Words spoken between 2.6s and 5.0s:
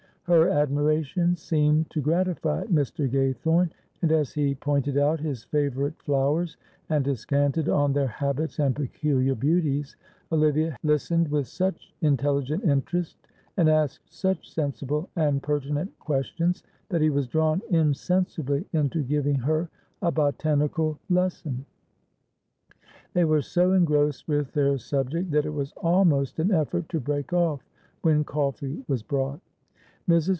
Mr. Gaythorne, and as he pointed